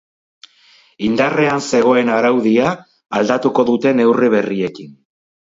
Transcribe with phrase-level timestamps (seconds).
[1.07, 2.73] Indarrean zegoen araudia
[3.21, 4.91] aldatuko dute neurri berriekin.